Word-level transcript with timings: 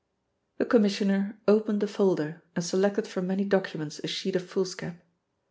The 0.57 0.65
Commissioner 0.65 1.37
opened 1.47 1.83
a 1.83 1.87
folder 1.87 2.41
and 2.55 2.65
selected 2.65 3.05
from 3.05 3.27
many 3.27 3.45
documents 3.45 4.01
a 4.03 4.07
sheet 4.07 4.35
of 4.35 4.41
foolscap. 4.49 4.99